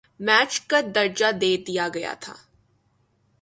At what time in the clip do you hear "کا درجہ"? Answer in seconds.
0.69-1.31